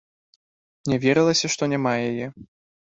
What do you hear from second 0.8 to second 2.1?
Не верылася, што няма